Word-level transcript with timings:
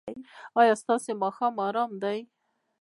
ایا 0.59 0.73
ستاسو 0.81 1.11
ماښام 1.23 1.53
ارام 1.67 1.91
دی؟ 2.03 2.19